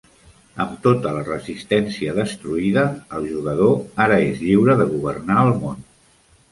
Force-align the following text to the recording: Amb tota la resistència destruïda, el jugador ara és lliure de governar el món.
Amb 0.63 0.71
tota 0.85 1.11
la 1.17 1.25
resistència 1.27 2.15
destruïda, 2.21 2.87
el 3.19 3.31
jugador 3.35 3.79
ara 4.09 4.19
és 4.33 4.43
lliure 4.49 4.81
de 4.85 4.93
governar 4.97 5.43
el 5.49 5.57
món. 5.65 5.91